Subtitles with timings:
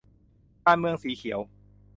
[0.65, 1.39] การเมืองสีเขียว'